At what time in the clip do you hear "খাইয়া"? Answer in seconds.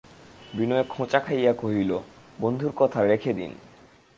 1.19-1.53